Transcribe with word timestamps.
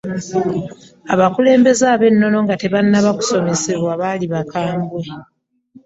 Abakulembeze 1.13 1.85
ab’ennono 1.95 2.37
nga 2.45 2.55
tebannaba 2.61 3.09
kusomesebwa, 3.17 3.91
baali 4.01 4.25
bakambwe. 4.33 5.01